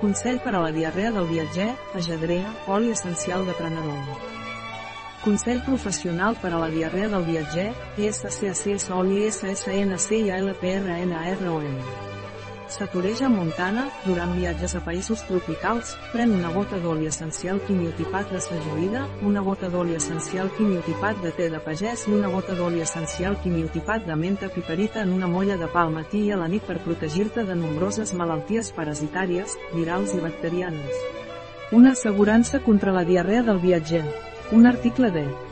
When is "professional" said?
5.66-6.38